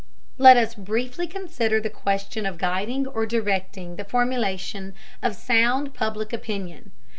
Let 0.39 0.57
us 0.57 0.73
briefly 0.73 1.27
consider 1.27 1.79
the 1.79 1.91
question 1.91 2.47
of 2.47 2.57
guiding 2.57 3.05
or 3.05 3.27
directing 3.27 3.97
the 3.97 4.03
formulation 4.03 4.95
of 5.21 5.35
sound 5.35 5.93
Public 5.93 6.33
Opinion. 6.33 6.89